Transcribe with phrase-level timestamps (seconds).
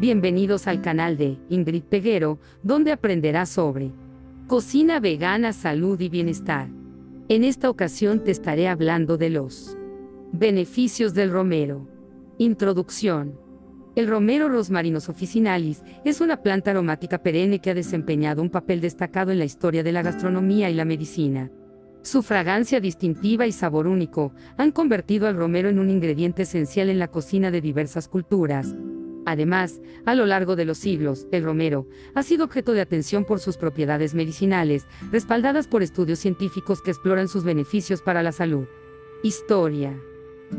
[0.00, 3.90] Bienvenidos al canal de Ingrid Peguero, donde aprenderás sobre
[4.46, 6.68] cocina vegana, salud y bienestar.
[7.28, 9.76] En esta ocasión te estaré hablando de los
[10.30, 11.88] beneficios del romero.
[12.38, 13.40] Introducción.
[13.96, 19.32] El romero rosmarinus officinalis es una planta aromática perenne que ha desempeñado un papel destacado
[19.32, 21.50] en la historia de la gastronomía y la medicina.
[22.02, 27.00] Su fragancia distintiva y sabor único han convertido al romero en un ingrediente esencial en
[27.00, 28.76] la cocina de diversas culturas.
[29.28, 33.40] Además, a lo largo de los siglos, el romero ha sido objeto de atención por
[33.40, 38.64] sus propiedades medicinales, respaldadas por estudios científicos que exploran sus beneficios para la salud.
[39.22, 40.00] Historia.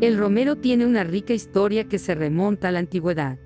[0.01, 3.39] El romero tiene una rica historia que se remonta a la antigüedad.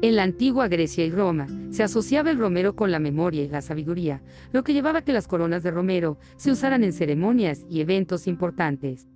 [0.00, 3.62] En la antigua Grecia y Roma, se asociaba el romero con la memoria y la
[3.62, 4.22] sabiduría,
[4.52, 8.28] lo que llevaba a que las coronas de romero se usaran en ceremonias y eventos
[8.28, 9.08] importantes.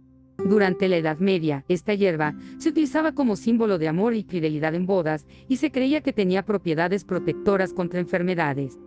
[0.44, 4.86] Durante la Edad Media, esta hierba se utilizaba como símbolo de amor y fidelidad en
[4.86, 8.78] bodas, y se creía que tenía propiedades protectoras contra enfermedades.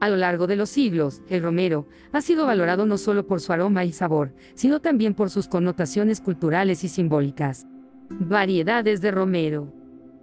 [0.00, 3.52] A lo largo de los siglos, el romero ha sido valorado no solo por su
[3.52, 7.66] aroma y sabor, sino también por sus connotaciones culturales y simbólicas.
[8.08, 9.72] Variedades de romero.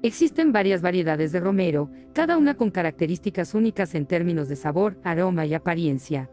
[0.02, 5.46] Existen varias variedades de romero, cada una con características únicas en términos de sabor, aroma
[5.46, 6.30] y apariencia.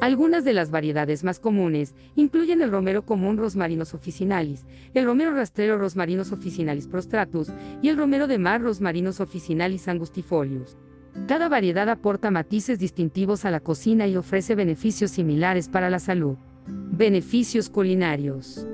[0.00, 5.78] Algunas de las variedades más comunes incluyen el romero común Rosmarinus officinalis, el romero rastrero
[5.78, 7.48] Rosmarinus officinalis prostratus
[7.82, 10.78] y el romero de mar Rosmarinus officinalis angustifolius.
[11.26, 16.36] Cada variedad aporta matices distintivos a la cocina y ofrece beneficios similares para la salud.
[16.66, 18.66] Beneficios culinarios.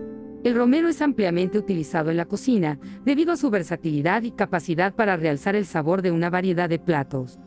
[0.45, 5.17] El romero es ampliamente utilizado en la cocina, debido a su versatilidad y capacidad para
[5.17, 7.41] realzar el sabor de una variedad de platos.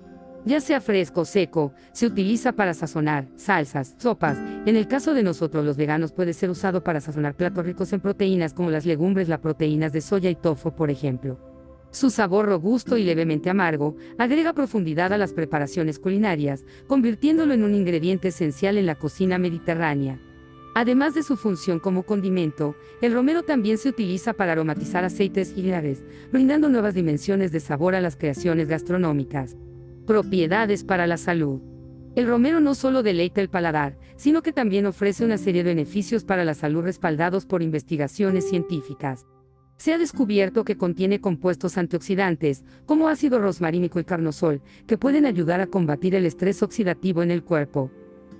[0.46, 4.38] Ya sea fresco o seco, se utiliza para sazonar salsas, sopas.
[4.66, 8.00] En el caso de nosotros los veganos puede ser usado para sazonar platos ricos en
[8.00, 11.38] proteínas como las legumbres, las proteínas de soya y tofu, por ejemplo.
[11.92, 17.74] Su sabor robusto y levemente amargo agrega profundidad a las preparaciones culinarias, convirtiéndolo en un
[17.74, 20.22] ingrediente esencial en la cocina mediterránea.
[20.76, 25.64] Además de su función como condimento, el romero también se utiliza para aromatizar aceites y
[25.64, 29.58] vinagres, brindando nuevas dimensiones de sabor a las creaciones gastronómicas.
[30.10, 31.62] Propiedades para la salud.
[32.16, 36.24] El romero no solo deleita el paladar, sino que también ofrece una serie de beneficios
[36.24, 39.28] para la salud respaldados por investigaciones científicas.
[39.78, 45.62] Se ha descubierto que contiene compuestos antioxidantes, como ácido rosmarínico y carnosol, que pueden ayudar
[45.62, 47.92] a combatir el estrés oxidativo en el cuerpo.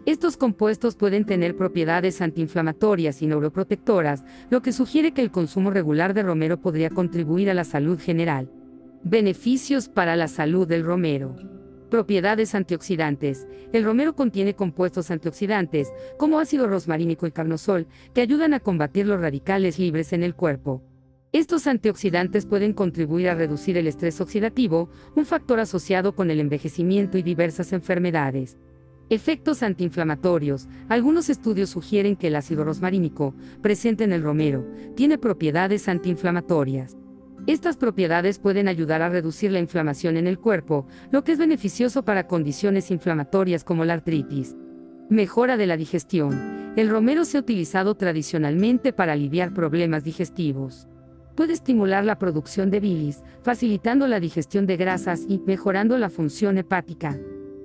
[0.08, 6.16] Estos compuestos pueden tener propiedades antiinflamatorias y neuroprotectoras, lo que sugiere que el consumo regular
[6.16, 8.50] de romero podría contribuir a la salud general.
[9.04, 11.59] Beneficios para la salud del romero.
[11.90, 13.48] Propiedades antioxidantes.
[13.74, 19.20] El romero contiene compuestos antioxidantes, como ácido rosmarínico y carnosol, que ayudan a combatir los
[19.20, 20.84] radicales libres en el cuerpo.
[21.32, 27.18] Estos antioxidantes pueden contribuir a reducir el estrés oxidativo, un factor asociado con el envejecimiento
[27.18, 28.58] y diversas enfermedades.
[29.10, 30.68] Efectos antiinflamatorios.
[30.90, 33.34] Algunos estudios sugieren que el ácido rosmarínico,
[33.64, 34.64] presente en el romero,
[34.96, 36.99] tiene propiedades antiinflamatorias.
[37.48, 42.04] Estas propiedades pueden ayudar a reducir la inflamación en el cuerpo, lo que es beneficioso
[42.04, 44.56] para condiciones inflamatorias como la artritis.
[45.10, 46.74] Mejora de la digestión.
[46.76, 50.88] El romero se ha utilizado tradicionalmente para aliviar problemas digestivos
[51.40, 56.58] puede estimular la producción de bilis, facilitando la digestión de grasas y mejorando la función
[56.58, 57.18] hepática.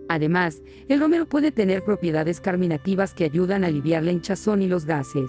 [0.09, 4.85] Además, el romero puede tener propiedades carminativas que ayudan a aliviar la hinchazón y los
[4.85, 5.29] gases.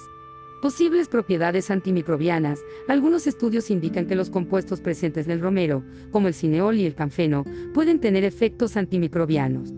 [0.62, 2.60] Posibles propiedades antimicrobianas.
[2.88, 6.96] Algunos estudios indican que los compuestos presentes en el romero, como el cineol y el
[6.96, 7.44] canfeno,
[7.74, 9.74] pueden tener efectos antimicrobianos.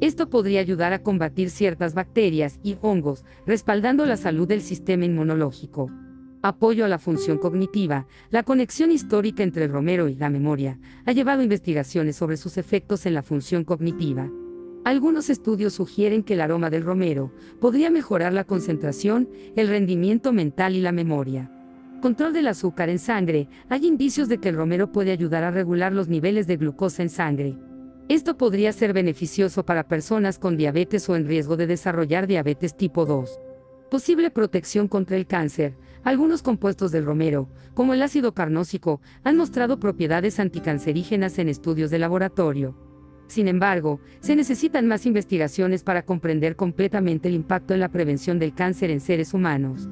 [0.00, 5.90] Esto podría ayudar a combatir ciertas bacterias y hongos, respaldando la salud del sistema inmunológico
[6.42, 11.12] apoyo a la función cognitiva, la conexión histórica entre el romero y la memoria ha
[11.12, 14.28] llevado a investigaciones sobre sus efectos en la función cognitiva.
[14.84, 20.74] Algunos estudios sugieren que el aroma del romero podría mejorar la concentración, el rendimiento mental
[20.74, 21.52] y la memoria.
[22.00, 23.48] Control del azúcar en sangre.
[23.68, 27.10] Hay indicios de que el romero puede ayudar a regular los niveles de glucosa en
[27.10, 27.56] sangre.
[28.08, 33.06] Esto podría ser beneficioso para personas con diabetes o en riesgo de desarrollar diabetes tipo
[33.06, 33.38] 2.
[33.88, 35.76] Posible protección contra el cáncer.
[36.02, 42.00] Algunos compuestos del romero, como el ácido carnósico, han mostrado propiedades anticancerígenas en estudios de
[42.00, 42.91] laboratorio.
[43.32, 48.52] Sin embargo, se necesitan más investigaciones para comprender completamente el impacto en la prevención del
[48.52, 49.88] cáncer en seres humanos.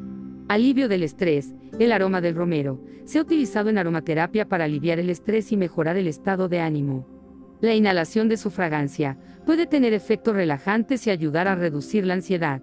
[0.48, 1.54] Alivio del estrés.
[1.78, 5.96] El aroma del romero se ha utilizado en aromaterapia para aliviar el estrés y mejorar
[5.96, 7.08] el estado de ánimo.
[7.62, 9.16] La inhalación de su fragancia
[9.46, 12.60] puede tener efectos relajantes y ayudar a reducir la ansiedad.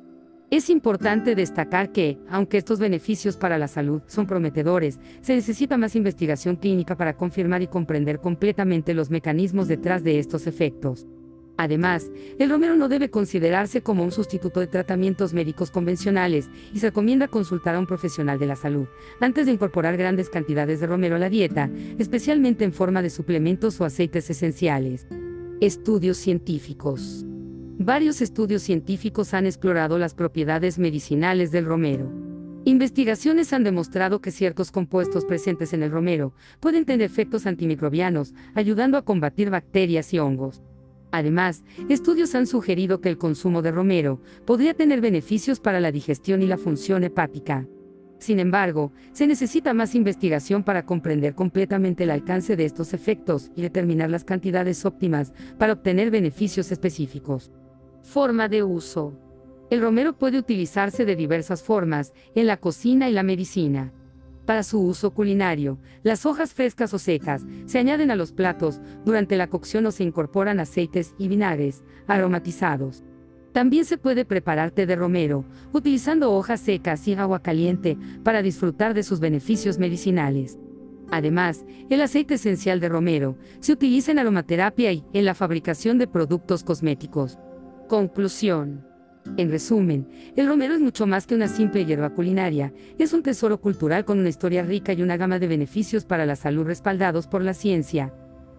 [0.49, 5.93] Es importante destacar que, aunque estos beneficios para la salud son prometedores, se necesita más
[5.93, 11.05] investigación clínica para confirmar y comprender completamente los mecanismos detrás de estos efectos.
[11.57, 12.09] Además,
[12.39, 17.27] el romero no debe considerarse como un sustituto de tratamientos médicos convencionales y se recomienda
[17.27, 18.87] consultar a un profesional de la salud
[19.19, 23.81] antes de incorporar grandes cantidades de romero a la dieta, especialmente en forma de suplementos
[23.81, 25.07] o aceites esenciales.
[25.59, 27.26] Estudios científicos.
[27.79, 32.11] Varios estudios científicos han explorado las propiedades medicinales del romero.
[32.65, 38.97] Investigaciones han demostrado que ciertos compuestos presentes en el romero pueden tener efectos antimicrobianos, ayudando
[38.97, 40.63] a combatir bacterias y hongos.
[41.11, 46.41] Además, estudios han sugerido que el consumo de romero podría tener beneficios para la digestión
[46.41, 47.67] y la función hepática.
[48.17, 53.61] Sin embargo, se necesita más investigación para comprender completamente el alcance de estos efectos y
[53.61, 57.51] determinar las cantidades óptimas para obtener beneficios específicos.
[58.07, 59.19] Forma de uso.
[59.69, 63.91] El romero puede utilizarse de diversas formas, en la cocina y la medicina.
[64.45, 69.35] Para su uso culinario, las hojas frescas o secas se añaden a los platos durante
[69.35, 73.03] la cocción o se incorporan aceites y vinagres aromatizados.
[73.51, 75.43] También se puede preparar té de romero,
[75.73, 80.57] utilizando hojas secas y agua caliente para disfrutar de sus beneficios medicinales.
[81.11, 86.07] Además, el aceite esencial de romero se utiliza en aromaterapia y en la fabricación de
[86.07, 87.37] productos cosméticos.
[87.87, 88.85] Conclusión.
[89.37, 93.61] En resumen, el romero es mucho más que una simple hierba culinaria, es un tesoro
[93.61, 97.41] cultural con una historia rica y una gama de beneficios para la salud respaldados por
[97.41, 98.13] la ciencia.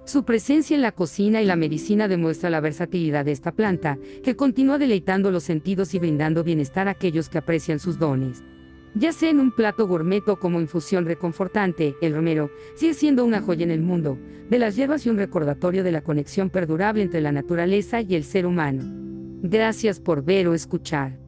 [0.07, 4.35] Su presencia en la cocina y la medicina demuestra la versatilidad de esta planta, que
[4.35, 8.43] continúa deleitando los sentidos y brindando bienestar a aquellos que aprecian sus dones.
[8.95, 13.43] Ya sea en un plato gourmet o como infusión reconfortante, el romero sigue siendo una
[13.43, 17.21] joya en el mundo, de las hierbas y un recordatorio de la conexión perdurable entre
[17.21, 19.08] la naturaleza y el ser humano.
[19.43, 21.19] Gracias por ver o escuchar.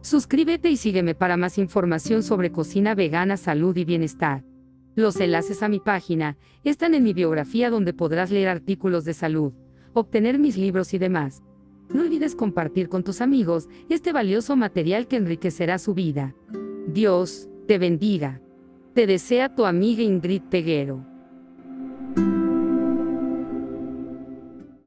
[0.00, 4.44] Suscríbete y sígueme para más información sobre cocina vegana, salud y bienestar.
[4.94, 9.52] Los enlaces a mi página están en mi biografía donde podrás leer artículos de salud,
[9.94, 11.42] obtener mis libros y demás.
[11.92, 16.34] No olvides compartir con tus amigos este valioso material que enriquecerá su vida.
[16.86, 18.40] Dios te bendiga.
[18.94, 21.04] Te desea tu amiga Ingrid Peguero.